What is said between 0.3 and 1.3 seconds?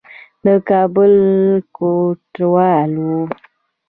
د کابل